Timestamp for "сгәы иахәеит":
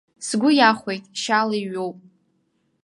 0.27-1.03